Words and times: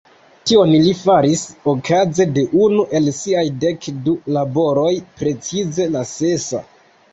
Tion 0.51 0.71
li 0.85 0.93
faris 1.01 1.43
okaze 1.73 2.27
de 2.39 2.45
unu 2.69 2.87
el 3.01 3.11
siaj 3.19 3.45
dek 3.67 3.87
du 4.09 4.17
laboroj, 4.39 4.91
precize 5.23 5.89
la 5.99 6.05
sesa. 6.17 6.67